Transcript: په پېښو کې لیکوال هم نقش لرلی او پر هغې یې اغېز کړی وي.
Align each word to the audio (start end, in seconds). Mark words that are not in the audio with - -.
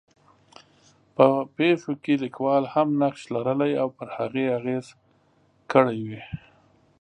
په 1.15 1.27
پېښو 1.57 1.91
کې 2.03 2.13
لیکوال 2.23 2.63
هم 2.73 2.87
نقش 3.01 3.21
لرلی 3.35 3.71
او 3.81 3.87
پر 3.97 4.07
هغې 4.17 4.43
یې 4.47 4.55
اغېز 4.59 4.85
کړی 5.71 5.99
وي. 6.07 6.21